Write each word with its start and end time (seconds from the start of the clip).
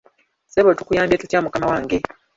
Ssebo 0.47 0.69
tukuyambe 0.77 1.15
tutya 1.21 1.39
mukama 1.43 1.67
wange? 1.71 1.97